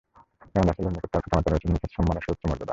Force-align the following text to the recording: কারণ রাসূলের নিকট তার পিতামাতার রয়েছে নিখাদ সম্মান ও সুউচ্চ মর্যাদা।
কারণ 0.51 0.65
রাসূলের 0.67 0.93
নিকট 0.95 1.09
তার 1.13 1.21
পিতামাতার 1.23 1.51
রয়েছে 1.53 1.67
নিখাদ 1.67 1.91
সম্মান 1.97 2.15
ও 2.17 2.21
সুউচ্চ 2.25 2.43
মর্যাদা। 2.49 2.65